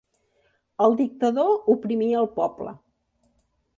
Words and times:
El 0.85 0.95
dictador 1.01 1.53
oprimia 1.75 2.23
el 2.25 2.29
poble. 2.41 2.77